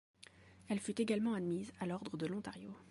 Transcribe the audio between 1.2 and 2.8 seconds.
admise à l'Ordre de l'Ontario.